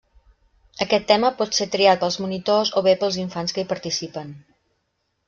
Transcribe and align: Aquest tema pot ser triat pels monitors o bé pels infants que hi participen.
Aquest 0.85 1.03
tema 1.11 1.29
pot 1.41 1.53
ser 1.57 1.67
triat 1.75 2.01
pels 2.05 2.17
monitors 2.23 2.71
o 2.81 2.83
bé 2.89 2.95
pels 3.05 3.21
infants 3.25 3.55
que 3.59 3.65
hi 3.65 3.69
participen. 3.75 4.33